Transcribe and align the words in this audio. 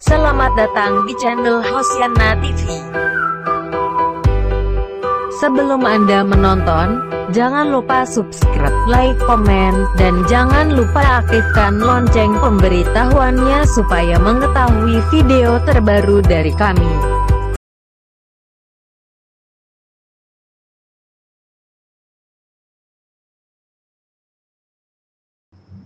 Selamat 0.00 0.56
datang 0.56 1.04
di 1.04 1.12
channel 1.20 1.60
Hosiana 1.60 2.32
TV. 2.40 2.72
Sebelum 5.44 5.84
Anda 5.84 6.24
menonton, 6.24 7.04
jangan 7.36 7.68
lupa 7.68 8.08
subscribe, 8.08 8.72
like, 8.88 9.20
komen, 9.28 9.76
dan 10.00 10.24
jangan 10.24 10.72
lupa 10.72 11.20
aktifkan 11.20 11.84
lonceng 11.84 12.32
pemberitahuannya 12.40 13.60
supaya 13.68 14.16
mengetahui 14.16 15.04
video 15.12 15.60
terbaru 15.68 16.24
dari 16.24 16.56
kami. 16.56 16.92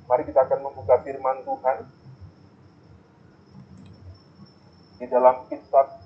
Mari 0.06 0.22
kita 0.22 0.46
akan 0.46 0.70
membuka 0.70 1.02
firman 1.02 1.42
Tuhan 1.42 2.03
di 4.98 5.06
dalam 5.10 5.46
kitab 5.50 5.98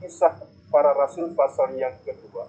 Kisah 0.00 0.50
Para 0.70 0.94
Rasul 0.94 1.34
pasal 1.34 1.74
yang 1.74 1.98
kedua. 2.06 2.46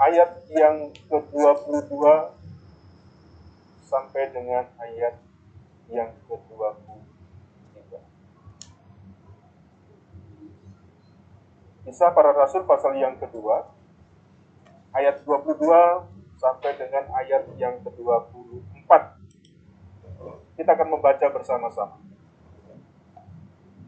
Ayat 0.00 0.48
yang 0.48 0.88
ke-22 1.12 1.92
sampai 3.84 4.32
dengan 4.32 4.64
ayat 4.80 5.20
yang 5.92 6.08
ke-23. 6.24 7.92
Kisah 11.84 12.10
para 12.16 12.32
Rasul 12.32 12.64
pasal 12.64 12.96
yang 12.96 13.20
kedua, 13.20 13.68
ayat 14.94 15.22
22 15.22 15.60
sampai 16.40 16.70
dengan 16.80 17.04
ayat 17.14 17.44
yang 17.60 17.78
ke-24. 17.84 18.90
Kita 20.56 20.70
akan 20.76 20.88
membaca 20.92 21.26
bersama-sama. 21.32 21.96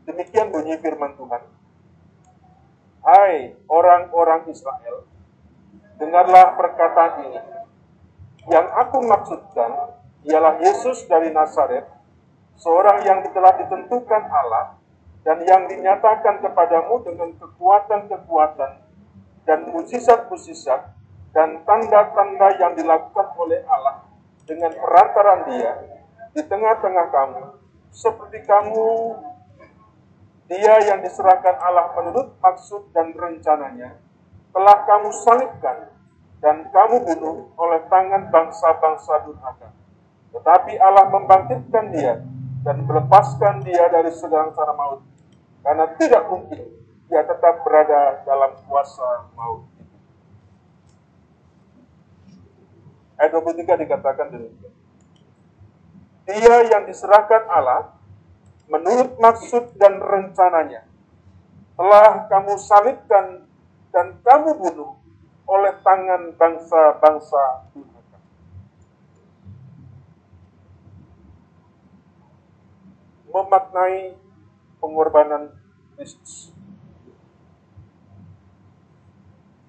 Demikian 0.08 0.50
bunyi 0.50 0.76
firman 0.82 1.14
Tuhan. 1.14 1.42
Hai 3.02 3.58
orang-orang 3.66 4.46
Israel, 4.50 5.06
dengarlah 5.98 6.54
perkataan 6.54 7.12
ini. 7.26 7.40
Yang 8.50 8.66
aku 8.74 8.98
maksudkan 9.06 9.70
ialah 10.26 10.58
Yesus 10.62 11.06
dari 11.06 11.30
Nazaret, 11.30 11.86
seorang 12.58 13.02
yang 13.06 13.22
telah 13.30 13.58
ditentukan 13.58 14.22
Allah 14.30 14.78
dan 15.22 15.38
yang 15.46 15.66
dinyatakan 15.70 16.42
kepadamu 16.42 17.02
dengan 17.06 17.30
kekuatan-kekuatan 17.38 18.81
dan 19.42 19.66
mujizat-mujizat 19.70 20.94
dan 21.32 21.64
tanda-tanda 21.64 22.48
yang 22.60 22.72
dilakukan 22.76 23.26
oleh 23.40 23.64
Allah 23.66 24.06
dengan 24.44 24.70
perantaran 24.76 25.40
dia 25.48 25.72
di 26.32 26.42
tengah-tengah 26.44 27.06
kamu, 27.08 27.42
seperti 27.92 28.44
kamu 28.44 28.84
dia 30.48 30.74
yang 30.84 31.00
diserahkan 31.00 31.56
Allah 31.60 31.96
menurut 31.96 32.36
maksud 32.40 32.92
dan 32.92 33.16
rencananya, 33.16 33.96
telah 34.52 34.78
kamu 34.84 35.08
salibkan 35.24 35.88
dan 36.44 36.68
kamu 36.68 37.06
bunuh 37.08 37.54
oleh 37.56 37.80
tangan 37.88 38.28
bangsa-bangsa 38.28 39.24
durhaka. 39.24 39.72
Tetapi 40.32 40.76
Allah 40.80 41.08
membangkitkan 41.08 41.92
dia 41.92 42.20
dan 42.66 42.84
melepaskan 42.84 43.64
dia 43.64 43.88
dari 43.88 44.12
segala 44.12 44.52
cara 44.52 44.72
maut, 44.76 45.00
karena 45.64 45.86
tidak 45.96 46.22
mungkin 46.28 46.60
dia 47.12 47.28
tetap 47.28 47.60
berada 47.60 48.24
dalam 48.24 48.56
kuasa 48.64 49.28
maut. 49.36 49.68
Ayat 53.20 53.36
23 53.36 53.84
dikatakan 53.84 54.32
demikian. 54.32 54.72
Dia 56.24 56.72
yang 56.72 56.88
diserahkan 56.88 57.44
Allah 57.52 57.92
menurut 58.72 59.20
maksud 59.20 59.76
dan 59.76 60.00
rencananya 60.00 60.88
telah 61.76 62.24
kamu 62.32 62.56
salibkan 62.56 63.44
dan 63.92 64.16
kamu 64.24 64.56
bunuh 64.56 64.96
oleh 65.44 65.76
tangan 65.84 66.32
bangsa-bangsa 66.32 67.68
durhaka. 67.76 68.18
Memaknai 73.28 74.16
pengorbanan 74.80 75.52
Kristus. 75.92 76.51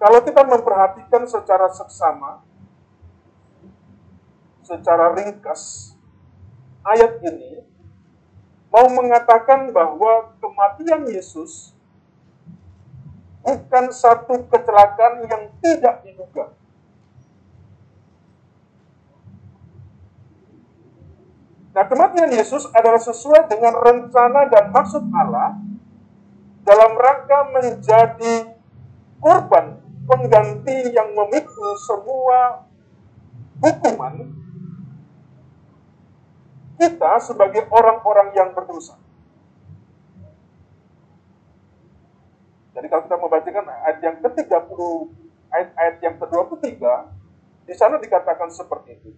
Kalau 0.03 0.19
kita 0.19 0.43
memperhatikan 0.43 1.23
secara 1.23 1.71
seksama, 1.71 2.43
secara 4.59 5.15
ringkas, 5.15 5.95
ayat 6.83 7.23
ini 7.23 7.63
mau 8.67 8.83
mengatakan 8.91 9.71
bahwa 9.71 10.35
kematian 10.43 11.07
Yesus 11.07 11.71
bukan 13.47 13.95
satu 13.95 14.43
kecelakaan 14.51 15.23
yang 15.23 15.55
tidak 15.63 16.03
diduga. 16.03 16.51
Nah, 21.71 21.87
kematian 21.87 22.27
Yesus 22.35 22.67
adalah 22.75 22.99
sesuai 22.99 23.47
dengan 23.47 23.79
rencana 23.79 24.51
dan 24.51 24.67
maksud 24.67 25.07
Allah 25.15 25.63
dalam 26.67 26.91
rangka 26.91 27.39
menjadi 27.55 28.51
korban 29.23 29.82
pengganti 30.03 30.91
yang 30.91 31.15
memikul 31.15 31.71
semua 31.79 32.67
hukuman 33.63 34.43
kita 36.75 37.11
sebagai 37.23 37.63
orang-orang 37.71 38.35
yang 38.35 38.49
berdosa. 38.51 38.99
Jadi 42.73 42.85
kalau 42.89 43.03
kita 43.05 43.17
membacakan 43.21 43.65
ayat 43.69 43.97
yang 44.01 44.17
ke-30, 44.19 44.79
ayat-ayat 45.53 45.95
yang 46.01 46.15
ke-23, 46.17 46.73
di 47.69 47.73
sana 47.77 48.01
dikatakan 48.01 48.49
seperti 48.49 48.97
itu. 48.97 49.09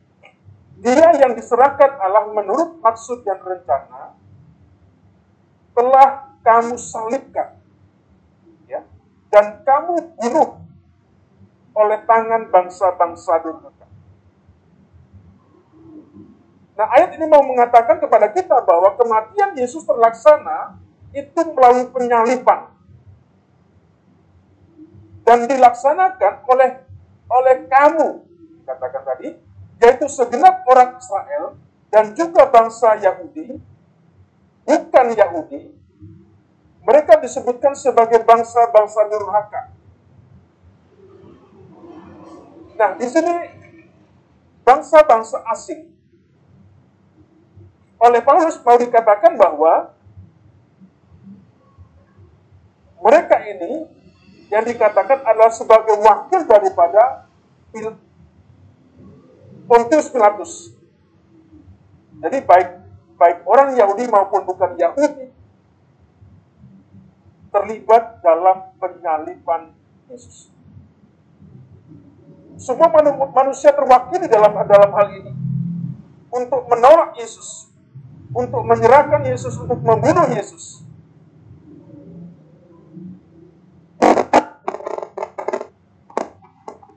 Dia 0.84 1.16
yang 1.24 1.34
diserahkan 1.34 1.98
Allah 2.04 2.36
menurut 2.36 2.84
maksud 2.84 3.24
dan 3.24 3.40
rencana 3.40 4.12
telah 5.72 6.36
kamu 6.44 6.76
salibkan. 6.76 7.56
Ya, 8.68 8.84
dan 9.32 9.64
kamu 9.64 10.20
bunuh 10.20 10.65
oleh 11.76 12.00
tangan 12.08 12.48
bangsa-bangsa 12.48 13.44
durhaka. 13.44 13.88
Nah, 16.76 16.88
ayat 16.92 17.16
ini 17.16 17.26
mau 17.28 17.44
mengatakan 17.44 18.00
kepada 18.00 18.32
kita 18.32 18.64
bahwa 18.64 18.96
kematian 19.00 19.56
Yesus 19.56 19.84
terlaksana 19.88 20.80
itu 21.16 21.40
melalui 21.56 21.88
penyalipan 21.92 22.76
dan 25.24 25.48
dilaksanakan 25.48 26.34
oleh 26.52 26.72
oleh 27.32 27.56
kamu 27.66 28.08
katakan 28.68 29.04
tadi 29.08 29.30
yaitu 29.82 30.06
segenap 30.12 30.68
orang 30.68 31.00
Israel 31.00 31.58
dan 31.90 32.14
juga 32.14 32.46
bangsa 32.52 33.00
Yahudi 33.00 33.58
bukan 34.68 35.08
Yahudi 35.16 35.72
mereka 36.86 37.18
disebutkan 37.18 37.74
sebagai 37.74 38.22
bangsa-bangsa 38.22 39.02
durhaka 39.10 39.75
nah 42.76 42.92
di 43.00 43.08
sini 43.08 43.34
bangsa-bangsa 44.68 45.40
asing 45.52 45.96
oleh 47.96 48.22
Paulus 48.22 48.60
mau 48.62 48.76
dikatakan 48.76 49.40
bahwa 49.40 49.96
mereka 53.02 53.38
ini 53.46 53.88
yang 54.50 54.64
dikatakan 54.66 55.26
adalah 55.26 55.52
sebagai 55.52 55.98
wakil 56.00 56.42
daripada 56.46 57.26
Pontius 59.66 60.08
Pilatus. 60.14 60.72
Jadi 62.22 62.38
baik 62.46 62.70
baik 63.20 63.38
orang 63.44 63.76
Yahudi 63.76 64.06
maupun 64.08 64.46
bukan 64.48 64.78
Yahudi 64.80 65.34
terlibat 67.52 68.20
dalam 68.22 68.72
penyaliban 68.80 69.76
Yesus. 70.08 70.55
Semua 72.56 72.88
manusia 73.36 73.76
terwakili 73.76 74.32
dalam 74.32 74.56
dalam 74.64 74.92
hal 74.96 75.08
ini 75.12 75.32
untuk 76.32 76.68
menolak 76.72 77.16
Yesus, 77.20 77.68
untuk 78.32 78.64
menyerahkan 78.64 79.28
Yesus, 79.28 79.60
untuk 79.60 79.80
membunuh 79.84 80.28
Yesus. 80.32 80.84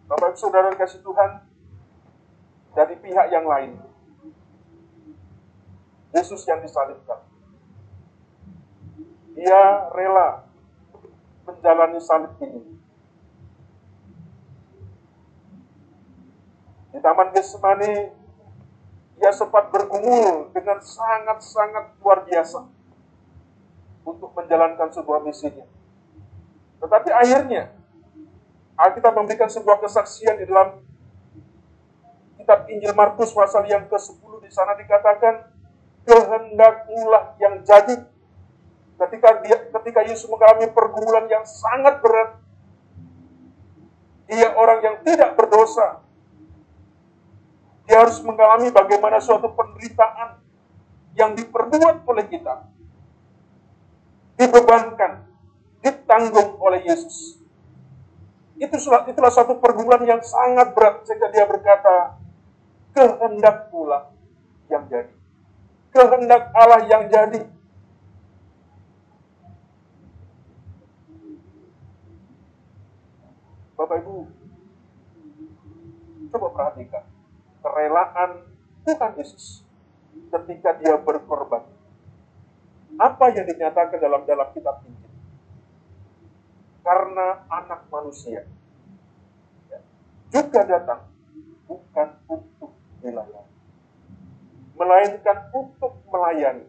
Bapak 0.06 0.34
Saudara 0.38 0.74
kasih 0.78 1.02
Tuhan, 1.02 1.42
dari 2.78 2.94
pihak 2.98 3.26
yang 3.34 3.46
lain, 3.46 3.78
Yesus 6.14 6.46
yang 6.46 6.62
disalibkan. 6.62 7.18
Dia 9.34 9.90
rela 9.94 10.46
menjalani 11.46 11.98
salib 12.02 12.34
ini. 12.42 12.77
Di 16.98 17.06
Taman 17.06 17.30
Getsemani, 17.30 18.10
ia 19.22 19.30
sempat 19.30 19.70
bergumul 19.70 20.50
dengan 20.50 20.82
sangat-sangat 20.82 21.94
luar 22.02 22.26
biasa 22.26 22.66
untuk 24.02 24.34
menjalankan 24.34 24.90
sebuah 24.90 25.22
misinya. 25.22 25.62
Tetapi 26.82 27.14
akhirnya, 27.14 27.70
Alkitab 28.74 29.14
memberikan 29.14 29.46
sebuah 29.46 29.78
kesaksian 29.78 30.42
di 30.42 30.50
dalam 30.50 30.82
kitab 32.34 32.66
Injil 32.66 32.90
Markus 32.98 33.30
pasal 33.30 33.70
yang 33.70 33.86
ke-10 33.86 34.32
di 34.42 34.50
sana 34.50 34.74
dikatakan 34.74 35.54
kehendakmulah 36.02 37.38
yang 37.38 37.62
jadi 37.62 37.94
ketika 39.06 39.38
dia 39.46 39.70
ketika 39.70 40.00
Yesus 40.02 40.26
mengalami 40.26 40.66
pergumulan 40.74 41.30
yang 41.30 41.46
sangat 41.46 42.02
berat 42.02 42.42
dia 44.26 44.50
orang 44.58 44.82
yang 44.82 44.96
tidak 45.06 45.38
berdosa 45.38 46.07
dia 47.88 48.04
harus 48.04 48.20
mengalami 48.20 48.68
bagaimana 48.68 49.16
suatu 49.16 49.48
penderitaan 49.56 50.44
yang 51.16 51.32
diperbuat 51.32 52.04
oleh 52.04 52.24
kita 52.28 52.68
dibebankan 54.36 55.24
ditanggung 55.80 56.60
oleh 56.60 56.84
Yesus 56.84 57.38
itulah, 58.58 59.06
itulah 59.06 59.32
satu 59.32 59.56
pergumulan 59.62 60.02
yang 60.02 60.22
sangat 60.22 60.74
berat 60.74 61.06
sehingga 61.06 61.30
dia 61.30 61.46
berkata, 61.46 62.18
kehendak 62.92 63.70
pula 63.70 64.10
yang 64.66 64.84
jadi. 64.90 65.14
Kehendak 65.94 66.50
Allah 66.52 66.82
yang 66.90 67.06
jadi. 67.06 67.42
Bapak 73.78 74.02
Ibu, 74.02 74.26
coba 76.34 76.46
perhatikan 76.50 77.06
kerelaan 77.60 78.30
Tuhan 78.86 79.12
Yesus 79.18 79.62
ketika 80.30 80.76
dia 80.78 80.96
berkorban. 80.98 81.64
Apa 82.98 83.30
yang 83.30 83.46
dinyatakan 83.46 84.00
dalam 84.00 84.24
dalam 84.26 84.48
kitab 84.56 84.82
ini? 84.88 85.08
karena 86.88 87.44
anak 87.52 87.84
manusia 87.92 88.48
ya, 89.68 89.78
juga 90.32 90.64
datang 90.64 91.04
bukan 91.68 92.08
untuk 92.32 92.72
dilayani, 93.04 93.52
melainkan 94.72 95.52
untuk 95.52 96.00
melayani 96.08 96.64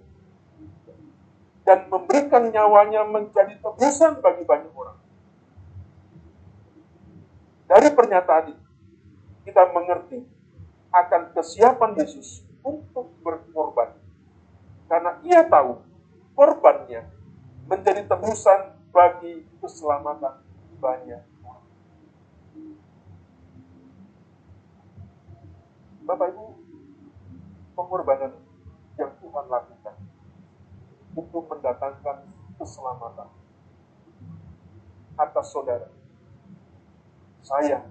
dan 1.64 1.88
memberikan 1.88 2.52
nyawanya 2.52 3.08
menjadi 3.08 3.56
tebusan 3.64 4.20
bagi 4.20 4.44
banyak 4.44 4.76
orang. 4.76 5.00
Dari 7.72 7.88
pernyataan 7.96 8.46
ini, 8.52 8.66
kita 9.48 9.72
mengerti 9.72 10.20
akan 10.90 11.34
kesiapan 11.38 11.92
Yesus 11.98 12.42
untuk 12.66 13.14
berkorban. 13.22 13.94
Karena 14.90 15.22
ia 15.22 15.46
tahu 15.46 15.86
korbannya 16.34 17.06
menjadi 17.70 18.10
tebusan 18.10 18.74
bagi 18.90 19.46
keselamatan 19.62 20.42
banyak 20.82 21.22
orang. 21.46 21.68
Bapak 26.10 26.28
Ibu, 26.34 26.46
pengorbanan 27.78 28.34
yang 28.98 29.14
Tuhan 29.22 29.46
lakukan 29.46 29.96
untuk 31.14 31.44
mendatangkan 31.46 32.18
keselamatan 32.58 33.30
atas 35.20 35.46
saudara. 35.52 35.88
Saya, 37.46 37.86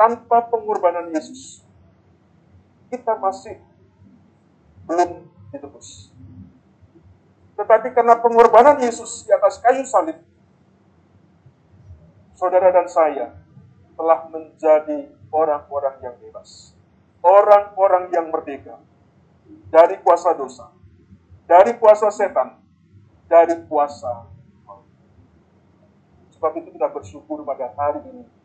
tanpa 0.00 0.48
pengorbanan 0.48 1.12
Yesus, 1.12 1.60
kita 2.88 3.20
masih 3.20 3.60
belum 4.88 5.28
ditebus. 5.52 6.08
Tetapi 7.60 7.92
karena 7.92 8.16
pengorbanan 8.16 8.80
Yesus 8.80 9.28
di 9.28 9.30
atas 9.36 9.60
kayu 9.60 9.84
salib, 9.84 10.16
saudara 12.32 12.72
dan 12.72 12.88
saya 12.88 13.36
telah 14.00 14.24
menjadi 14.32 15.12
orang-orang 15.28 16.00
yang 16.00 16.16
bebas. 16.16 16.72
Orang-orang 17.20 18.08
yang 18.16 18.32
merdeka 18.32 18.80
dari 19.68 20.00
kuasa 20.00 20.32
dosa, 20.32 20.72
dari 21.44 21.76
kuasa 21.76 22.08
setan, 22.08 22.56
dari 23.28 23.60
kuasa 23.68 24.30
Sebab 26.40 26.56
itu 26.56 26.72
kita 26.72 26.88
bersyukur 26.88 27.44
pada 27.44 27.68
hari 27.76 28.00
ini. 28.08 28.39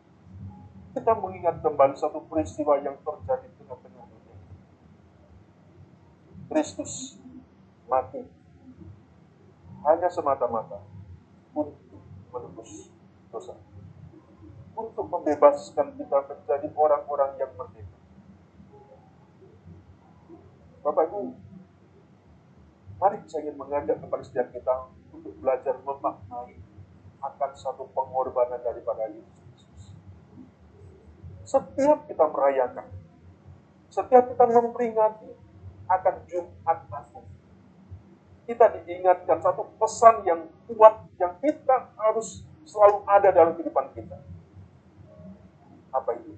Kita 0.96 1.12
mengingat 1.12 1.60
kembali 1.60 1.92
satu 1.92 2.24
peristiwa 2.24 2.80
yang 2.80 2.96
terjadi 3.04 3.52
di 3.52 3.56
tengah-tengah 3.60 4.04
dunia. 4.08 4.36
Kristus 6.48 7.20
mati 7.84 8.24
hanya 9.84 10.08
semata-mata 10.08 10.80
untuk 11.52 12.00
menebus 12.32 12.88
dosa. 13.28 13.60
Untuk 14.72 15.04
membebaskan 15.12 16.00
kita 16.00 16.18
menjadi 16.32 16.72
orang-orang 16.72 17.44
yang 17.44 17.52
merdeka. 17.60 18.00
Bapak 20.80 21.12
Ibu, 21.12 21.20
mari 22.96 23.20
saya 23.28 23.44
ingin 23.44 23.60
mengajak 23.60 24.00
kepada 24.00 24.24
setiap 24.24 24.48
kita 24.48 24.88
untuk 25.12 25.36
belajar 25.44 25.76
memaknai 25.76 26.56
akan 27.20 27.50
satu 27.52 27.84
pengorbanan 27.92 28.64
daripada 28.64 29.12
Yesus 29.12 29.36
Setiap 31.46 32.10
kita 32.10 32.26
merayakan, 32.26 32.90
setiap 33.86 34.26
kita 34.26 34.44
memperingati 34.50 35.30
akan 35.86 36.14
Jumat 36.26 36.78
Agung, 36.90 37.30
kita 38.50 38.66
diingatkan 38.82 39.38
satu 39.38 39.70
pesan 39.78 40.26
yang 40.26 40.50
kuat 40.66 41.06
yang 41.22 41.38
kita 41.38 41.94
harus 41.94 42.42
selalu 42.66 43.06
ada 43.06 43.30
dalam 43.30 43.54
kehidupan 43.54 43.94
kita. 43.94 44.18
Apa 45.94 46.18
itu? 46.18 46.34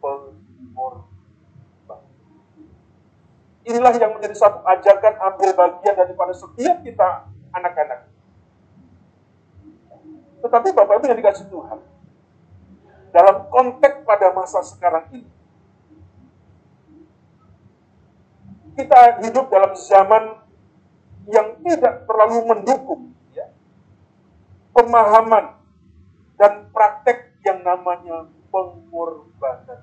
Pengorbanan. 0.00 1.04
Inilah 3.68 3.92
yang 4.00 4.16
menjadi 4.16 4.36
satu 4.40 4.64
ajakan 4.64 5.14
ambil 5.20 5.52
bagian 5.52 6.00
daripada 6.00 6.32
setiap 6.32 6.80
kita 6.80 7.28
anak-anak. 7.52 8.08
Tetapi 10.40 10.68
Bapak 10.72 10.96
Ibu 10.96 11.04
yang 11.12 11.20
dikasih 11.20 11.44
Tuhan, 11.52 11.78
dalam 13.16 13.48
konteks 13.48 14.04
pada 14.04 14.28
masa 14.36 14.60
sekarang 14.60 15.08
ini, 15.08 15.32
kita 18.76 19.24
hidup 19.24 19.48
dalam 19.48 19.72
zaman 19.72 20.44
yang 21.24 21.56
tidak 21.64 22.04
terlalu 22.04 22.44
mendukung 22.44 23.16
ya, 23.32 23.48
pemahaman 24.76 25.56
dan 26.36 26.68
praktek 26.68 27.40
yang 27.40 27.64
namanya 27.64 28.28
pengorbanan. 28.52 29.80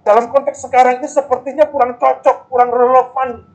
Dalam 0.00 0.32
konteks 0.32 0.64
sekarang 0.64 1.04
ini 1.04 1.08
sepertinya 1.12 1.68
kurang 1.68 2.00
cocok, 2.00 2.48
kurang 2.48 2.72
relevan 2.72 3.52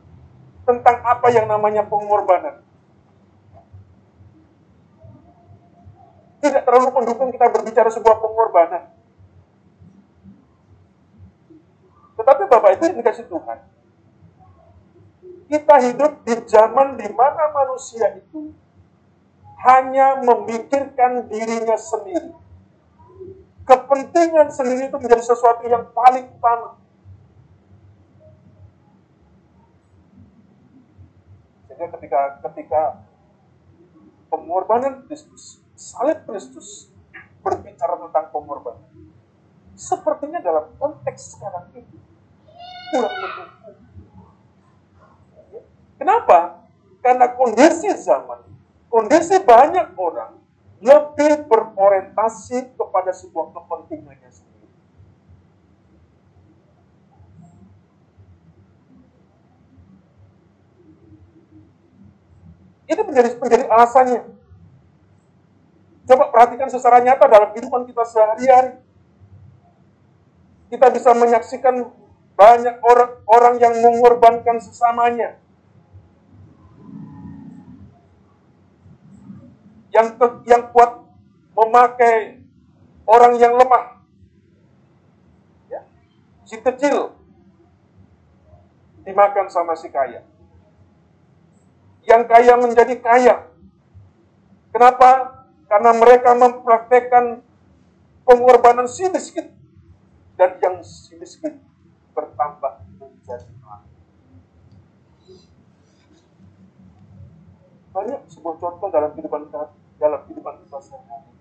tentang 0.61 1.01
apa 1.01 1.27
yang 1.33 1.49
namanya 1.49 1.81
pengorbanan. 1.89 2.61
Tidak 6.45 6.61
terlalu 6.61 6.93
mendukung 6.93 7.33
kita 7.33 7.49
berbicara 7.49 7.89
sebuah 7.89 8.21
pengorbanan. 8.21 8.93
Tetapi 12.21 12.43
Bapak 12.45 12.69
itu 12.77 12.83
dikasih 12.93 13.25
Tuhan 13.25 13.75
kita 15.45 15.75
hidup 15.91 16.25
di 16.25 16.35
zaman 16.49 16.97
di 16.97 17.07
mana 17.13 17.53
manusia 17.53 18.17
itu 18.17 18.53
hanya 19.61 20.21
memikirkan 20.21 21.29
dirinya 21.29 21.77
sendiri. 21.77 22.33
Kepentingan 23.65 24.53
sendiri 24.53 24.93
itu 24.93 24.97
menjadi 24.97 25.25
sesuatu 25.25 25.65
yang 25.65 25.89
paling 25.89 26.29
utama. 26.29 26.77
Sehingga 31.65 31.87
ketika 31.97 32.21
ketika 32.45 32.81
pengorbanan 34.29 35.09
Kristus, 35.09 35.64
salib 35.75 36.23
Kristus 36.23 36.89
berbicara 37.43 37.99
tentang 37.99 38.31
pengorbanan, 38.31 38.89
sepertinya 39.75 40.39
dalam 40.41 40.71
konteks 40.79 41.37
sekarang 41.37 41.69
ini 41.75 41.99
kurang 42.89 43.13
mendukung 43.13 43.85
Kenapa? 45.95 46.67
Karena 46.99 47.31
kondisi 47.31 47.87
zaman, 48.03 48.43
kondisi 48.91 49.39
banyak 49.39 49.95
orang 49.95 50.35
lebih 50.83 51.47
berorientasi 51.47 52.75
kepada 52.75 53.15
sebuah 53.15 53.55
kepentingannya 53.55 54.29
sendiri. 54.29 54.67
Ini 62.85 63.01
menjadi, 63.01 63.29
menjadi 63.39 63.65
alasannya. 63.71 64.21
Coba 66.05 66.29
perhatikan 66.29 66.69
secara 66.69 67.01
nyata 67.01 67.25
dalam 67.25 67.49
kehidupan 67.49 67.89
kita 67.89 68.05
sehari-hari. 68.05 68.77
Kita 70.69 70.93
bisa 70.93 71.17
menyaksikan 71.17 71.81
banyak 72.37 72.75
orang 72.85 73.11
orang 73.25 73.55
yang 73.57 73.73
mengorbankan 73.81 74.61
sesamanya. 74.61 75.41
Yang 79.89 80.07
yang 80.45 80.69
kuat 80.69 81.01
memakai 81.57 82.43
orang 83.09 83.33
yang 83.41 83.57
lemah. 83.57 83.97
Ya. 85.73 85.81
Si 86.45 86.61
kecil 86.61 87.17
dimakan 89.09 89.49
sama 89.49 89.73
si 89.73 89.89
kaya. 89.89 90.21
Yang 92.05 92.23
kaya 92.29 92.53
menjadi 92.61 92.95
kaya. 93.01 93.35
Kenapa? 94.69 95.34
Karena 95.75 95.91
mereka 95.91 96.31
mempraktekkan 96.39 97.43
pengorbanan 98.23 98.87
si 98.87 99.11
miskin. 99.11 99.51
Dan 100.39 100.55
yang 100.63 100.79
si 100.87 101.19
miskin 101.19 101.59
bertambah 102.15 102.79
menjadi 102.95 103.51
Banyak 107.91 108.23
sebuah 108.31 108.55
contoh 108.55 108.87
dalam 108.87 109.11
kehidupan 109.19 109.51
dalam 109.99 110.19
kehidupan 110.23 110.63
kita 110.63 110.79
sehari-hari 110.79 111.31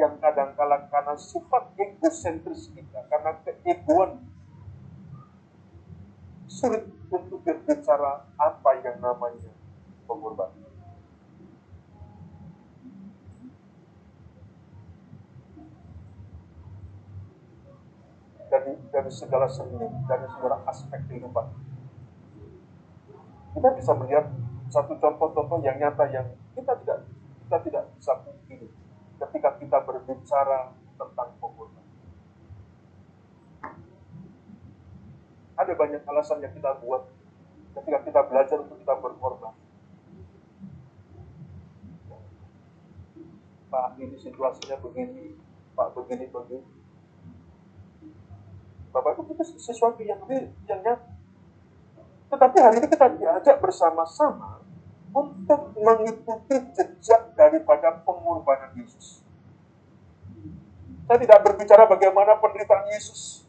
yang 0.00 0.16
kadang-kala 0.24 0.88
karena 0.88 1.16
sifat 1.20 1.76
egosentris 1.76 2.72
kita, 2.72 3.04
karena 3.12 3.36
keegoan 3.44 4.24
sulit 6.48 6.88
untuk 7.12 7.44
berbicara 7.44 8.24
apa 8.40 8.70
yang 8.80 9.04
namanya 9.04 9.52
pengorbanan. 10.08 10.69
Dari 18.60 18.76
dari 18.92 19.10
segala 19.10 19.48
seni, 19.48 19.80
dari 20.04 20.26
segala 20.36 20.60
aspek 20.68 21.00
kehidupan. 21.08 21.46
Kita 23.56 23.68
bisa 23.72 23.92
melihat 23.96 24.28
satu 24.68 24.94
contoh-contoh 25.00 25.64
yang 25.64 25.80
nyata 25.80 26.04
yang 26.12 26.28
kita 26.52 26.76
tidak 26.84 27.08
kita 27.48 27.56
tidak 27.64 27.84
bisa 27.96 28.12
pungkiri 28.20 28.68
ketika 29.16 29.50
kita 29.56 29.78
berbicara 29.80 30.76
tentang 31.00 31.28
pengorbanan. 31.40 31.88
Ada 35.56 35.72
banyak 35.72 36.02
alasan 36.04 36.44
yang 36.44 36.52
kita 36.52 36.76
buat 36.84 37.08
ketika 37.80 37.98
kita 38.04 38.20
belajar 38.28 38.56
untuk 38.60 38.76
kita 38.76 38.94
berkorban. 39.00 39.56
Pak, 43.70 44.02
ini 44.02 44.18
situasinya 44.18 44.82
begini, 44.82 45.38
Pak 45.78 45.94
begini 45.94 46.26
begini 46.26 46.79
Bapak 48.90 49.22
itu 49.22 49.32
sesuatu 49.58 50.02
yang 50.02 50.18
yang 50.66 50.80
nyata. 50.82 51.10
Tetapi 52.30 52.56
hari 52.62 52.76
ini 52.82 52.88
kita 52.90 53.06
diajak 53.18 53.56
bersama-sama 53.58 54.62
untuk 55.10 55.74
mengikuti 55.74 56.56
jejak 56.74 57.34
daripada 57.34 58.02
pengorbanan 58.06 58.70
Yesus. 58.78 59.22
Saya 61.10 61.18
tidak 61.18 61.42
berbicara 61.42 61.90
bagaimana 61.90 62.38
penderitaan 62.38 62.86
Yesus. 62.94 63.42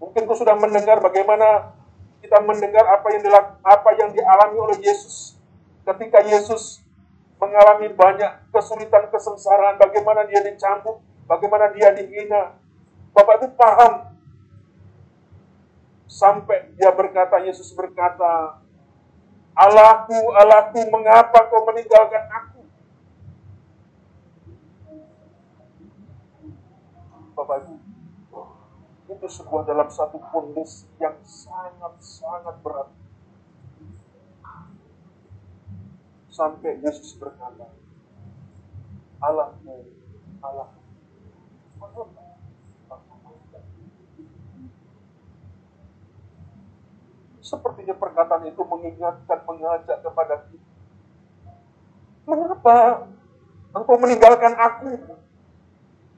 Mungkin 0.00 0.24
kau 0.24 0.32
sudah 0.32 0.56
mendengar 0.56 0.96
bagaimana 1.04 1.76
kita 2.24 2.40
mendengar 2.40 2.88
apa 2.88 3.06
yang 3.12 3.20
dilak, 3.20 3.46
apa 3.60 3.90
yang 4.00 4.08
dialami 4.16 4.56
oleh 4.56 4.78
Yesus 4.80 5.36
ketika 5.84 6.24
Yesus 6.24 6.80
mengalami 7.40 7.88
banyak 7.92 8.52
kesulitan, 8.52 9.08
kesengsaraan, 9.08 9.80
bagaimana 9.80 10.28
dia 10.28 10.44
dicambuk, 10.44 11.00
bagaimana 11.24 11.72
dia 11.72 11.88
dihina, 11.96 12.60
Bapak 13.10 13.34
itu 13.42 13.48
paham. 13.58 13.92
Sampai 16.10 16.74
dia 16.74 16.90
berkata, 16.90 17.38
Yesus 17.42 17.70
berkata, 17.70 18.58
Allahku, 19.54 20.18
Allahku, 20.34 20.80
mengapa 20.90 21.46
kau 21.46 21.62
meninggalkan 21.70 22.24
aku? 22.30 22.60
Bapak 27.34 27.56
Ibu, 27.62 27.74
itu 29.10 29.26
sebuah 29.26 29.62
dalam 29.66 29.88
satu 29.90 30.18
kondisi 30.18 30.86
yang 30.98 31.18
sangat-sangat 31.22 32.56
berat. 32.62 32.90
Sampai 36.30 36.78
Yesus 36.82 37.14
berkata, 37.18 37.70
Allahku, 39.20 39.88
Allahku, 40.40 40.80
mengapa 41.80 42.19
Sepertinya 47.50 47.98
perkataan 47.98 48.46
itu 48.46 48.62
mengingatkan, 48.62 49.42
mengajak 49.42 49.98
kepada 50.06 50.46
kita. 50.46 50.70
Mengapa 52.22 53.10
engkau 53.74 53.96
meninggalkan 53.98 54.54
aku? 54.54 55.18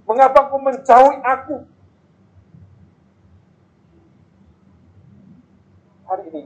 Mengapa 0.05 0.39
engkau 0.45 0.61
menjauhi 0.61 1.17
aku? 1.25 1.57
Hari 6.05 6.29
ini, 6.29 6.43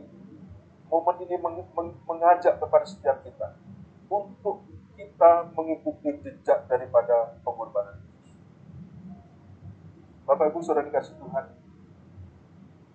momen 0.86 1.16
ini 1.26 1.34
mengajak 2.06 2.62
kepada 2.62 2.86
setiap 2.86 3.26
kita 3.26 3.58
untuk 4.06 4.62
kita 4.94 5.50
mengikuti 5.58 6.14
jejak 6.22 6.70
daripada 6.70 7.34
pengorbanan 7.42 7.98
Bapak 10.26 10.50
Ibu 10.50 10.58
sudah 10.58 10.82
dikasih 10.82 11.14
Tuhan, 11.22 11.44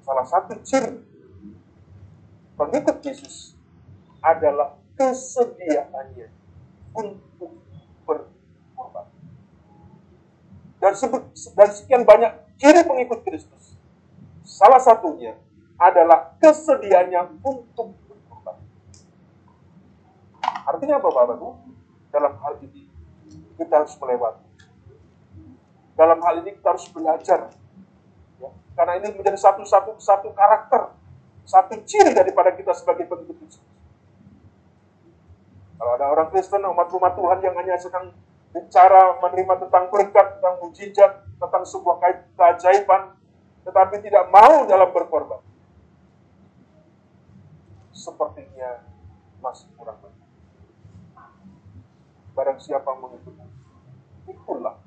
salah 0.04 0.26
satu 0.28 0.52
ciri 0.68 1.11
pengikut 2.62 2.98
Yesus 3.02 3.58
adalah 4.22 4.78
kesediaannya 4.94 6.30
untuk 6.94 7.58
berkorban. 8.06 9.10
Dan, 10.78 10.94
dan 11.58 11.70
sekian 11.74 12.04
banyak 12.06 12.32
ciri 12.62 12.86
pengikut 12.86 13.26
Kristus. 13.26 13.74
Salah 14.46 14.78
satunya 14.78 15.34
adalah 15.82 16.38
kesediaannya 16.38 17.42
untuk 17.42 17.98
berkorban. 18.06 18.62
Artinya 20.70 21.02
apa 21.02 21.10
Bapak 21.10 21.36
Ibu? 21.42 21.50
Dalam 22.14 22.34
hal 22.46 22.54
ini 22.62 22.86
kita 23.58 23.74
harus 23.82 23.98
melewati. 23.98 24.46
Dalam 25.98 26.20
hal 26.22 26.46
ini 26.46 26.54
kita 26.54 26.78
harus 26.78 26.86
belajar. 26.94 27.50
Ya. 28.38 28.50
Karena 28.78 29.02
ini 29.02 29.08
menjadi 29.18 29.38
satu 29.38 29.66
satu 29.66 29.98
satu 29.98 30.30
karakter 30.34 31.01
satu 31.52 31.84
ciri 31.84 32.16
daripada 32.16 32.56
kita 32.56 32.72
sebagai 32.72 33.12
pengikut 33.12 33.36
Yesus. 33.44 33.60
Kalau 35.76 35.92
ada 36.00 36.08
orang 36.08 36.32
Kristen, 36.32 36.64
umat 36.64 36.88
rumah 36.88 37.12
Tuhan 37.12 37.44
yang 37.44 37.56
hanya 37.60 37.76
sedang 37.76 38.16
bicara 38.56 39.20
menerima 39.20 39.68
tentang 39.68 39.92
berkat, 39.92 40.40
tentang 40.40 40.56
mujizat, 40.64 41.12
tentang 41.36 41.64
sebuah 41.68 42.00
keajaiban, 42.40 43.20
tetapi 43.68 44.00
tidak 44.00 44.32
mau 44.32 44.64
dalam 44.64 44.88
berkorban. 44.96 45.44
Sepertinya 47.92 48.88
masih 49.44 49.68
kurang 49.76 50.00
banyak. 50.00 50.30
Barang 52.32 52.60
siapa 52.64 52.96
mengikuti, 52.96 53.44
itulah. 54.30 54.80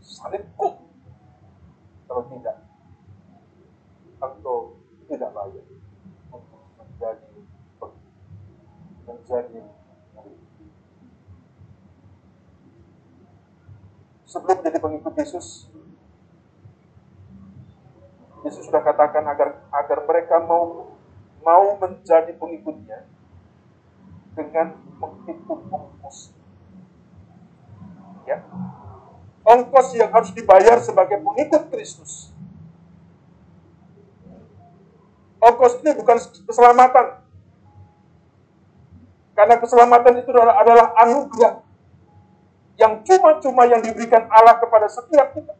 Salibku. 0.00 0.90
Kalau 2.10 2.26
tidak, 2.26 2.69
engkau 4.20 4.76
tidak 5.08 5.32
layak 5.32 5.66
untuk 6.28 6.62
menjadi 6.76 7.36
menjadi 9.08 9.60
sebelum 14.28 14.56
menjadi 14.62 14.78
pengikut 14.78 15.14
Yesus 15.18 15.66
Yesus 18.46 18.64
sudah 18.64 18.80
katakan 18.80 19.26
agar 19.26 19.66
agar 19.72 19.98
mereka 20.06 20.36
mau 20.44 20.94
mau 21.40 21.76
menjadi 21.80 22.32
pengikutnya 22.36 23.08
dengan 24.36 24.78
menghitung 25.00 25.66
ongkos 25.68 26.32
ya. 28.28 28.38
Ongkos 29.40 29.96
yang 29.98 30.12
harus 30.14 30.30
dibayar 30.30 30.78
sebagai 30.78 31.18
pengikut 31.18 31.66
Kristus 31.72 32.29
Ongkos 35.40 35.80
ini 35.80 35.96
bukan 35.96 36.16
keselamatan. 36.20 37.06
Karena 39.32 39.56
keselamatan 39.56 40.20
itu 40.20 40.28
adalah, 40.36 40.54
adalah 40.60 40.86
anugerah 41.00 41.54
yang 42.76 43.00
cuma-cuma 43.04 43.64
yang 43.64 43.80
diberikan 43.80 44.28
Allah 44.28 44.60
kepada 44.60 44.84
setiap 44.92 45.32
kita. 45.32 45.56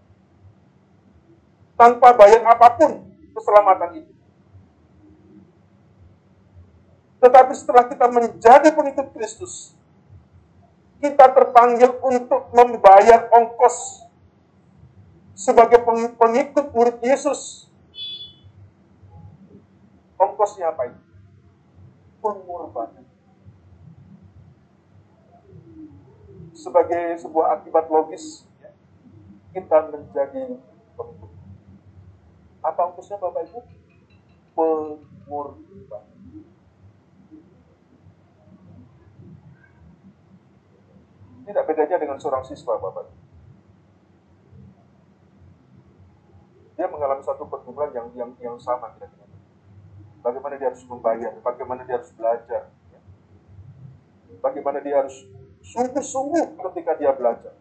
Tanpa 1.81 2.13
bayar 2.13 2.45
apa 2.45 2.77
pun 2.77 3.09
keselamatan 3.33 4.05
itu. 4.05 4.13
Tetapi 7.21 7.53
setelah 7.57 7.85
kita 7.89 8.05
menjadi 8.09 8.69
pengikut 8.73 9.17
Kristus, 9.17 9.77
kita 11.01 11.33
terpanggil 11.33 11.97
untuk 12.05 12.53
membayar 12.53 13.33
ongkos 13.33 14.05
sebagai 15.33 15.81
pengikut 16.21 16.69
murid 16.77 17.01
Yesus. 17.01 17.70
Ongkosnya 20.21 20.69
apa 20.69 20.93
itu? 20.93 21.01
Pengorbanan. 22.21 23.09
Sebagai 26.53 27.17
sebuah 27.25 27.57
akibat 27.57 27.89
logis, 27.89 28.45
kita 29.57 29.89
menjadi 29.89 30.61
pengikut. 30.93 31.33
Apa 32.61 32.93
ongkosnya 32.93 33.17
Bapak 33.17 33.49
Ibu? 33.49 33.61
Pengorbanan. 34.53 36.21
Tidak 41.49 41.65
bedanya 41.65 41.97
dengan 41.97 42.21
seorang 42.21 42.45
siswa, 42.45 42.77
Bapak. 42.77 43.09
Dia 46.77 46.89
mengalami 46.89 47.25
satu 47.25 47.49
pergumulan 47.49 47.93
yang 47.97 48.09
yang 48.17 48.31
yang 48.41 48.57
sama 48.61 48.93
kira-kira. 48.97 49.20
Bagaimana 50.21 50.55
dia 50.61 50.69
harus 50.69 50.85
membayar, 50.85 51.33
bagaimana 51.41 51.81
dia 51.89 51.97
harus 51.97 52.13
belajar, 52.13 52.69
bagaimana 54.45 54.79
dia 54.85 55.01
harus 55.01 55.17
sungguh-sungguh 55.65 56.61
ketika 56.71 56.93
dia 57.01 57.13
belajar. 57.17 57.57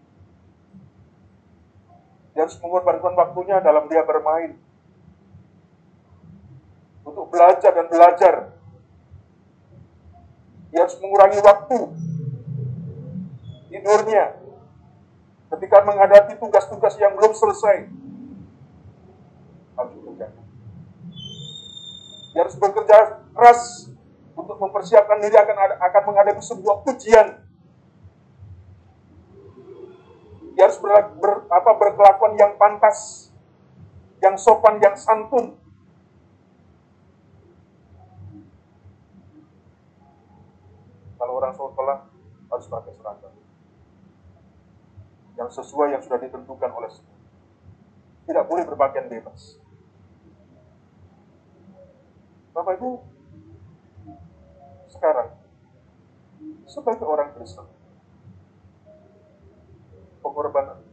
Dia 2.35 2.43
harus 2.43 2.59
mengorbankan 2.59 3.15
waktunya 3.15 3.63
dalam 3.63 3.87
dia 3.87 4.03
bermain, 4.03 4.59
untuk 7.07 7.31
belajar 7.31 7.71
dan 7.71 7.87
belajar. 7.87 8.35
Dia 10.69 10.85
harus 10.85 10.97
mengurangi 11.01 11.39
waktu 11.41 11.79
tidurnya, 13.73 14.25
ketika 15.55 15.77
menghadapi 15.81 16.37
tugas-tugas 16.37 16.93
yang 17.01 17.15
belum 17.17 17.33
selesai, 17.33 17.89
harus 19.79 19.93
bekerja. 19.97 20.27
Dia 22.39 22.47
harus 22.47 22.55
bekerja 22.55 23.19
keras 23.35 23.91
untuk 24.31 24.55
mempersiapkan 24.63 25.19
diri 25.19 25.35
akan 25.35 25.75
akan 25.75 26.03
menghadapi 26.07 26.39
sebuah 26.39 26.87
ujian. 26.87 27.35
Dia 30.55 30.63
harus 30.63 30.79
ber, 30.79 31.19
ber, 31.19 31.51
apa, 31.51 31.71
berkelakuan 31.75 32.39
yang 32.39 32.55
pantas, 32.55 33.27
yang 34.23 34.39
sopan, 34.39 34.79
yang 34.79 34.95
santun. 34.95 35.59
Kalau 41.19 41.43
orang 41.43 41.51
sekolah 41.51 42.07
harus 42.55 42.65
pakai 42.71 42.95
seragam 42.95 43.35
yang 45.35 45.51
sesuai 45.51 45.91
yang 45.91 45.99
sudah 46.07 46.23
ditentukan 46.23 46.71
oleh 46.71 46.87
semua. 46.87 47.19
Tidak 48.31 48.47
boleh 48.47 48.63
berpakaian 48.63 49.11
bebas. 49.11 49.59
Bapak 52.49 52.81
Ibu, 52.81 52.89
sekarang 54.89 55.29
sebagai 56.65 57.05
orang 57.05 57.29
Kristen, 57.37 57.69
pengorbanan 60.25 60.88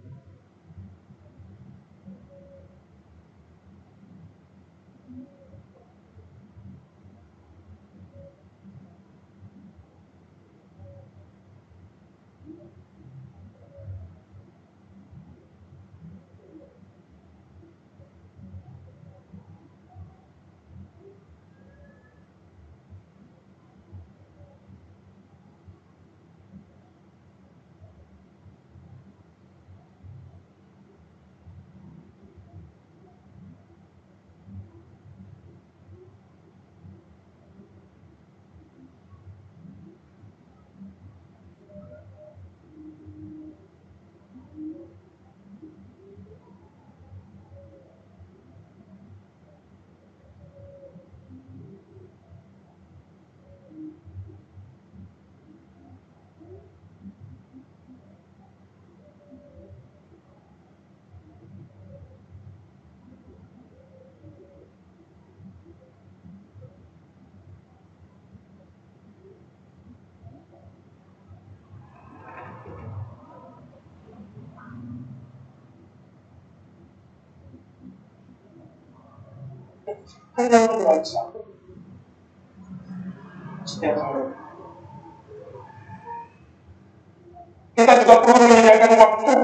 Kita 87.76 87.92
juga 88.00 88.14
perlu 88.24 88.36
menyediakan 88.40 88.92
waktu 88.96 89.34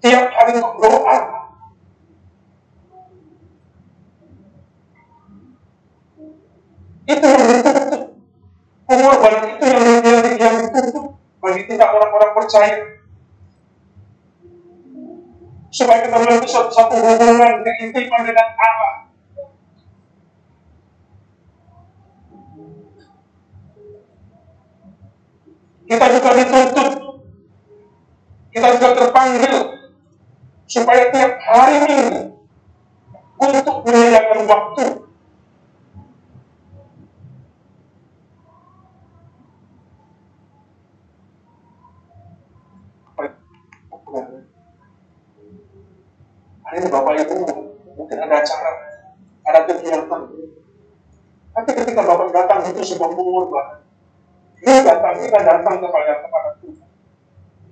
tiap 0.00 0.26
hari 0.32 0.52
untuk 0.56 0.74
doa. 0.80 1.18
Itu 7.08 7.24
yang 7.24 7.44
ditutup. 7.48 8.02
Pengorbanan 8.88 9.44
itu 9.52 9.64
yang, 9.68 9.84
yang, 9.84 10.24
yang 10.40 10.56
ditutup 10.64 11.06
bagi 11.40 11.62
tidak 11.68 11.88
orang-orang 11.92 12.32
percaya. 12.36 12.76
Supaya 15.68 16.08
kita 16.08 16.16
memiliki 16.16 16.48
satu, 16.48 16.72
satu 16.72 16.96
hubungan 16.96 17.60
intim 17.60 18.08
dengan 18.08 18.48
Allah. 18.56 18.92
Kita 25.88 26.06
juga 26.12 26.30
dituntut. 26.36 26.92
Kita 28.48 28.66
juga 28.76 28.88
terpanggil 28.96 29.54
supaya 30.68 31.08
tiap 31.08 31.32
minggu 31.68 32.20
untuk 33.38 33.76
menyediakan 33.84 34.40
waktu 34.48 34.86
Hari 46.68 46.84
ini 46.84 46.92
Bapak 46.92 47.16
Ibu 47.24 47.36
mungkin 47.96 48.18
ada 48.28 48.44
acara, 48.44 48.72
ada 49.48 49.60
kegiatan. 49.64 50.20
Tapi 51.56 51.70
ketika 51.72 52.04
Bapak 52.04 52.28
datang 52.28 52.60
itu 52.68 52.84
sebuah 52.84 53.08
pengorbanan. 53.08 53.80
Dia 54.60 54.84
datang, 54.84 55.16
kita 55.16 55.38
datang 55.48 55.80
kepada 55.80 56.12
kepada 56.28 56.50
Tuhan. 56.60 56.88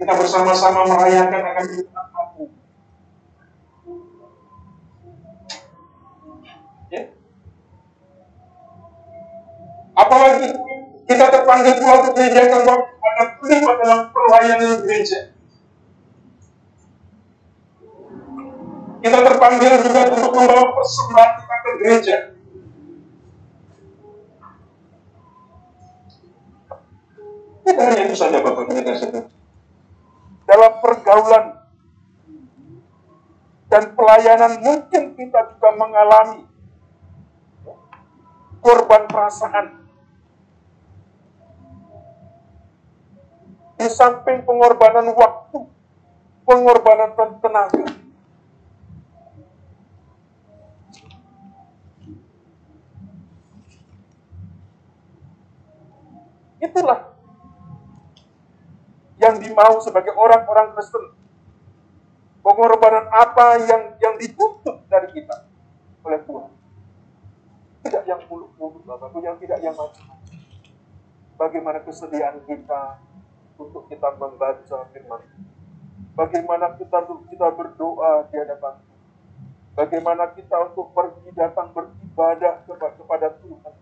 Kita 0.00 0.12
bersama-sama 0.16 0.88
merayakan 0.88 1.44
akan 1.44 1.64
Apalagi 9.96 10.48
kita 11.08 11.24
terpanggil 11.32 11.74
pula 11.80 11.94
untuk 12.04 12.12
menyediakan 12.20 12.62
waktu 12.68 12.96
terlibat 13.46 13.76
dalam 13.80 14.00
pelayanan 14.10 14.72
gereja. 14.82 15.20
Kita 19.00 19.18
terpanggil 19.22 19.72
juga 19.86 20.00
untuk 20.10 20.32
membawa 20.34 20.66
persembahan 20.74 21.30
kita 21.38 21.56
ke 21.56 21.70
gereja. 21.78 22.16
Tidak 27.66 27.82
hanya 27.82 28.02
itu 28.06 28.14
saja 28.14 28.38
Bapak 28.42 28.70
kita 28.70 28.94
sedang. 28.94 29.26
dalam 30.46 30.78
pergaulan 30.78 31.58
dan 33.66 33.98
pelayanan 33.98 34.62
mungkin 34.62 35.18
kita 35.18 35.40
juga 35.50 35.74
mengalami 35.74 36.46
korban 38.62 39.10
perasaan 39.10 39.85
Di 43.76 43.88
samping 43.92 44.40
pengorbanan 44.48 45.12
waktu, 45.12 45.58
pengorbanan 46.48 47.12
tenaga, 47.44 47.84
Itulah 56.56 57.14
yang 59.20 59.38
dimau 59.40 59.78
sebagai 59.80 60.12
orang-orang 60.16 60.76
Kristen. 60.76 61.14
Pengorbanan 62.40 63.10
apa 63.10 63.58
yang 63.66 63.82
yang 63.98 64.14
dituntut 64.16 64.86
dari 64.86 65.10
kita? 65.10 65.50
Oleh 66.06 66.22
Tuhan. 66.22 66.50
Tidak 67.86 68.02
yang 68.06 68.22
muluk-muluk, 68.30 68.82
Bapakku, 68.86 69.18
yang 69.22 69.38
tidak 69.38 69.58
yang 69.62 69.74
macam 69.74 70.14
Bagaimana 71.36 71.84
kesediaan 71.84 72.40
kita 72.48 73.02
untuk 73.56 73.88
kita 73.88 74.12
membaca 74.16 74.78
firman 74.92 75.22
Bagaimana 76.16 76.72
kita 76.80 77.04
untuk 77.04 77.28
kita 77.28 77.48
berdoa 77.52 78.24
di 78.28 78.36
hadapan 78.40 78.74
Bagaimana 79.76 80.32
kita 80.32 80.56
untuk 80.72 80.96
pergi 80.96 81.28
datang 81.36 81.68
beribadah 81.76 82.64
kepada 82.68 83.28
Tuhan 83.44 83.74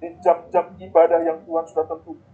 di 0.00 0.08
jam-jam 0.24 0.74
ibadah 0.80 1.20
yang 1.20 1.44
Tuhan 1.44 1.64
sudah 1.68 1.84
tentukan. 1.84 2.32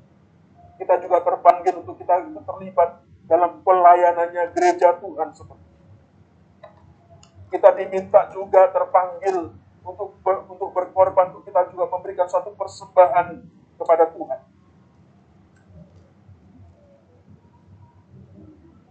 Kita 0.78 0.94
juga 1.02 1.18
terpanggil 1.18 1.74
untuk 1.82 1.98
kita 1.98 2.22
terlibat 2.22 3.02
dalam 3.26 3.58
pelayanannya 3.66 4.54
gereja 4.54 4.96
Tuhan 5.02 5.34
seperti 5.34 5.66
kita 7.50 7.72
diminta 7.78 8.26
juga 8.34 8.68
terpanggil 8.74 9.54
untuk 9.86 10.18
untuk 10.50 10.68
berkorban 10.74 11.30
untuk 11.30 11.46
kita 11.46 11.70
juga 11.70 11.86
memberikan 11.86 12.26
satu 12.26 12.50
persembahan 12.58 13.38
kepada 13.78 14.10
Tuhan. 14.10 14.40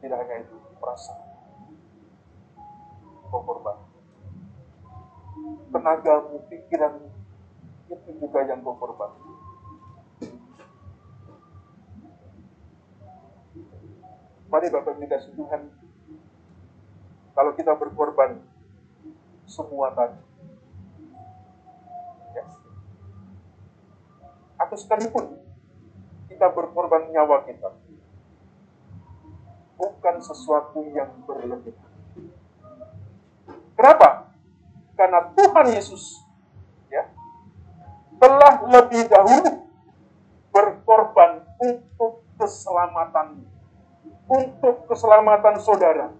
Tidak 0.06 0.14
hanya 0.22 0.46
itu, 0.46 0.54
perasaan 0.78 1.26
korban. 3.42 3.78
Tenagamu, 5.74 6.46
pikiranmu, 6.48 7.10
itu 7.92 8.10
juga 8.22 8.40
yang 8.48 8.64
kau 8.64 8.78
korban. 8.80 9.12
Mari 14.46 14.68
Bapak 14.72 14.96
dikasih 15.02 15.36
Tuhan, 15.36 15.68
kalau 17.36 17.52
kita 17.60 17.76
berkorban 17.76 18.40
semua 19.44 19.92
tadi, 19.92 20.22
ya. 22.32 22.46
atau 24.64 24.78
sekalipun 24.80 25.36
kita 26.32 26.48
berkorban 26.56 27.12
nyawa 27.12 27.44
kita, 27.44 27.74
bukan 30.06 30.22
sesuatu 30.22 30.86
yang 30.94 31.10
berlebihan. 31.26 31.90
Kenapa? 33.74 34.30
Karena 34.94 35.34
Tuhan 35.34 35.66
Yesus 35.74 36.22
telah 38.22 38.54
lebih 38.70 39.10
dahulu 39.10 39.66
berkorban 40.54 41.42
untuk 41.58 42.22
keselamatan 42.38 43.50
untuk 44.30 44.86
keselamatan 44.86 45.58
saudara, 45.58 46.14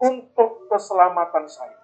untuk 0.00 0.64
keselamatan 0.72 1.44
saya. 1.52 1.76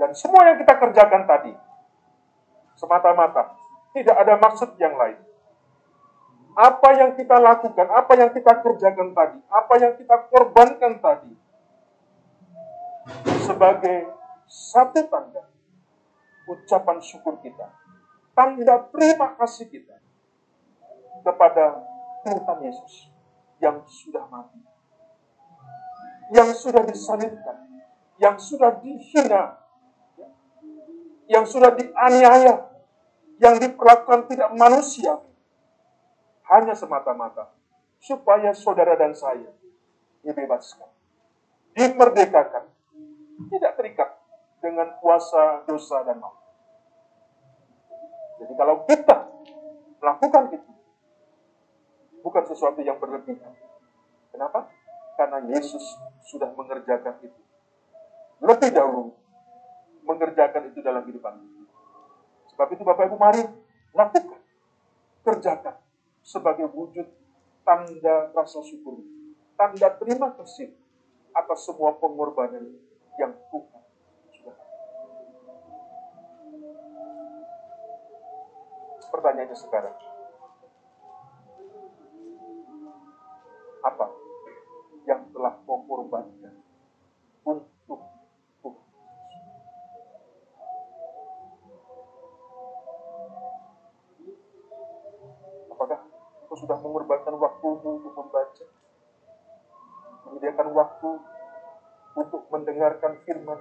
Dan 0.00 0.16
semua 0.16 0.48
yang 0.48 0.58
kita 0.58 0.74
kerjakan 0.76 1.24
tadi, 1.30 1.52
semata-mata, 2.82 3.54
tidak 3.94 4.16
ada 4.18 4.34
maksud 4.42 4.74
yang 4.82 4.98
lain. 4.98 5.14
Apa 6.58 6.98
yang 6.98 7.14
kita 7.14 7.38
lakukan, 7.38 7.86
apa 7.86 8.12
yang 8.18 8.34
kita 8.34 8.58
kerjakan 8.58 9.14
tadi, 9.14 9.38
apa 9.46 9.74
yang 9.78 9.94
kita 9.94 10.16
korbankan 10.26 10.98
tadi, 10.98 11.32
sebagai 13.46 14.10
satu 14.50 15.06
tanda 15.06 15.46
ucapan 16.50 16.98
syukur 16.98 17.38
kita, 17.40 17.70
tanda 18.34 18.90
terima 18.90 19.32
kasih 19.38 19.70
kita 19.70 19.96
kepada 21.22 21.86
Tuhan 22.26 22.58
Yesus 22.66 23.08
yang 23.62 23.80
sudah 23.86 24.26
mati, 24.26 24.60
yang 26.34 26.50
sudah 26.52 26.82
disalibkan, 26.84 27.64
yang 28.20 28.36
sudah 28.36 28.76
dihina, 28.82 29.56
yang 31.32 31.48
sudah 31.48 31.72
dianiaya, 31.72 32.71
yang 33.42 33.58
diperlakukan 33.58 34.30
tidak 34.30 34.54
manusia, 34.54 35.18
hanya 36.46 36.78
semata-mata 36.78 37.50
supaya 37.98 38.54
saudara 38.54 38.94
dan 38.94 39.18
saya 39.18 39.50
dibebaskan, 40.22 40.86
dimerdekakan, 41.74 42.70
tidak 43.50 43.72
terikat 43.74 44.10
dengan 44.62 44.94
kuasa 45.02 45.66
dosa 45.66 46.06
dan 46.06 46.22
maut. 46.22 46.38
Jadi 48.38 48.54
kalau 48.54 48.86
kita 48.86 49.26
melakukan 49.98 50.54
itu, 50.54 50.72
bukan 52.22 52.42
sesuatu 52.46 52.78
yang 52.78 53.02
berlebihan. 53.02 53.58
Kenapa? 54.30 54.70
Karena 55.18 55.42
Yesus 55.50 55.82
sudah 56.30 56.50
mengerjakan 56.54 57.18
itu. 57.26 57.42
Lebih 58.38 58.70
dahulu 58.70 59.14
mengerjakan 60.06 60.70
itu 60.70 60.78
dalam 60.82 61.02
kehidupan. 61.06 61.51
Sebab 62.62 62.78
itu 62.78 62.86
Bapak 62.86 63.10
Ibu 63.10 63.18
mari 63.18 63.42
lakukan, 63.90 64.38
kerjakan 65.26 65.82
sebagai 66.22 66.70
wujud 66.70 67.10
tanda 67.66 68.30
rasa 68.38 68.62
syukur, 68.62 69.02
tanda 69.58 69.90
terima 69.98 70.30
kasih 70.30 70.70
atas 71.34 71.66
semua 71.66 71.90
pengorbanan 71.98 72.70
yang 73.18 73.34
Tuhan 73.50 73.82
sudah. 74.30 74.54
Pertanyaannya 79.10 79.58
sekarang, 79.58 79.98
apa 83.82 84.06
yang 85.10 85.26
telah 85.34 85.58
kau 85.66 85.82
korbankan 85.82 86.62
untuk 87.42 87.71
Kau 95.82 96.54
sudah 96.54 96.78
mengorbankan 96.78 97.34
waktumu 97.40 97.98
untuk 97.98 98.12
membaca, 98.12 98.66
menyediakan 100.28 100.68
waktu 100.76 101.10
untuk 102.12 102.44
mendengarkan 102.52 103.18
firman, 103.24 103.60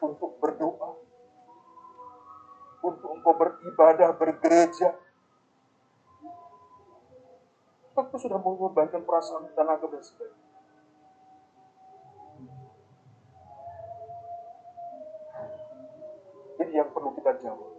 untuk 0.00 0.40
berdoa, 0.40 0.96
untuk 2.80 3.08
engkau 3.12 3.34
beribadah, 3.36 4.10
bergereja. 4.16 4.96
Kau 7.92 8.16
sudah 8.16 8.40
mengorbankan 8.40 9.04
perasaan 9.04 9.52
tenaga 9.52 9.86
dan 9.92 10.00
sebagainya. 10.00 10.44
Ini 16.56 16.72
yang 16.72 16.88
perlu 16.88 17.12
kita 17.20 17.36
jawab. 17.44 17.75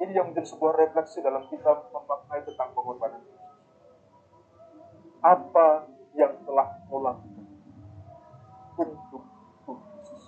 Ini 0.00 0.16
yang 0.16 0.32
menjadi 0.32 0.48
sebuah 0.48 0.80
refleksi 0.80 1.20
dalam 1.20 1.44
kita 1.52 1.92
memaknai 1.92 2.40
tentang 2.48 2.72
pengorbanan 2.72 3.20
Apa 5.20 5.84
yang 6.16 6.40
telah 6.48 6.80
kau 6.88 7.04
lakukan 7.04 7.44
untuk 8.80 9.22
Yesus? 9.68 10.24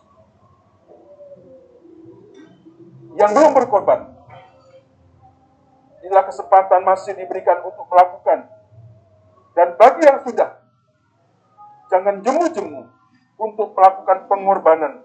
Yang 3.17 3.31
belum 3.33 3.53
berkorban, 3.57 4.13
inilah 6.05 6.25
kesempatan 6.29 6.85
masih 6.85 7.17
diberikan 7.17 7.65
untuk 7.65 7.89
melakukan. 7.89 8.53
Dan 9.57 9.81
bagi 9.81 10.05
yang 10.05 10.21
sudah, 10.21 10.61
jangan 11.89 12.21
jemu-jemu 12.21 12.93
untuk 13.41 13.73
melakukan 13.73 14.29
pengorbanan 14.29 15.01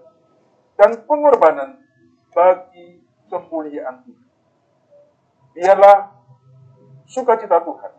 dan 0.76 1.00
pengorbanan 1.08 1.80
bagi 2.36 3.00
kemuliaan 3.32 4.04
Tuhan 4.04 4.27
biarlah 5.58 6.14
sukacita 7.10 7.58
Tuhan. 7.58 7.92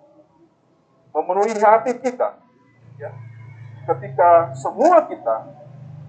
Memenuhi 1.12 1.60
hati 1.60 1.92
kita 2.00 2.40
ya, 2.96 3.12
ketika 3.92 4.56
semua 4.56 5.04
kita 5.04 5.52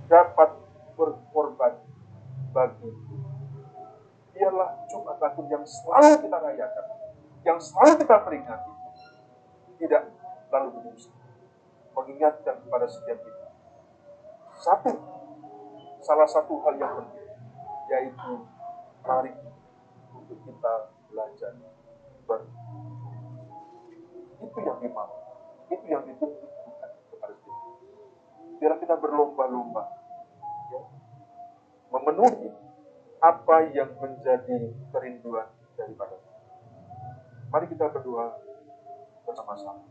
dapat 0.06 0.54
berkorban 0.94 1.74
bagi 2.54 2.90
biarlah 4.30 4.86
Jumat 4.86 5.18
Agung 5.18 5.50
yang 5.50 5.66
selalu 5.66 6.22
kita 6.22 6.38
rayakan 6.38 6.86
yang 7.42 7.58
selalu 7.58 8.04
kita 8.04 8.16
peringati. 8.22 8.72
Tidak 9.80 10.02
lalu 10.52 10.68
berdosa. 10.76 11.10
Mengingatkan 11.96 12.60
kepada 12.60 12.86
setiap 12.86 13.18
kita. 13.24 13.48
Satu 14.60 14.92
salah 16.04 16.28
satu 16.28 16.60
hal 16.68 16.76
yang 16.76 16.92
penting, 17.00 17.32
yaitu 17.88 18.32
mari 19.00 19.32
untuk 20.12 20.36
kita 20.44 20.92
belajar 21.10 21.52
ber 22.24 22.46
itu 24.40 24.58
yang 24.64 24.78
dimau, 24.80 25.10
itu 25.68 25.84
yang 25.90 26.02
dituntutkan 26.08 26.90
kepada 27.12 27.34
kita. 27.36 27.68
Biar 28.56 28.72
kita 28.80 28.94
berlomba-lomba, 28.96 29.84
ya, 30.72 30.82
memenuhi 31.92 32.48
apa 33.20 33.56
yang 33.76 33.92
menjadi 34.00 34.72
kerinduan 34.96 35.52
daripada 35.76 36.16
kita. 36.16 36.40
Mari 37.52 37.66
kita 37.68 37.84
berdoa 37.92 38.40
bersama-sama. 39.28 39.89